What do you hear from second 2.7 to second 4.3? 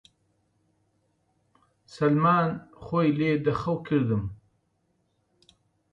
خۆی لێ دە خەو کردم